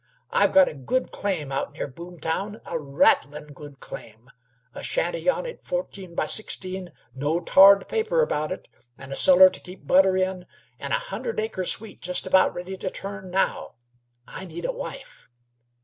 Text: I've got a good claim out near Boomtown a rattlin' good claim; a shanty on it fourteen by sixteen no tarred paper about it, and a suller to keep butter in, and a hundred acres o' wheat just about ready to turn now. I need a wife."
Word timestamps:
I've 0.31 0.51
got 0.51 0.67
a 0.67 0.73
good 0.73 1.11
claim 1.11 1.51
out 1.51 1.73
near 1.73 1.87
Boomtown 1.87 2.59
a 2.65 2.79
rattlin' 2.79 3.53
good 3.53 3.79
claim; 3.79 4.31
a 4.73 4.81
shanty 4.81 5.29
on 5.29 5.45
it 5.45 5.63
fourteen 5.63 6.15
by 6.15 6.25
sixteen 6.25 6.91
no 7.13 7.39
tarred 7.39 7.87
paper 7.87 8.23
about 8.23 8.51
it, 8.51 8.67
and 8.97 9.13
a 9.13 9.15
suller 9.15 9.49
to 9.49 9.59
keep 9.59 9.85
butter 9.85 10.17
in, 10.17 10.47
and 10.79 10.91
a 10.91 10.95
hundred 10.97 11.39
acres 11.39 11.75
o' 11.75 11.79
wheat 11.83 12.01
just 12.01 12.25
about 12.25 12.55
ready 12.55 12.77
to 12.77 12.89
turn 12.89 13.29
now. 13.29 13.75
I 14.27 14.45
need 14.45 14.65
a 14.65 14.71
wife." 14.71 15.29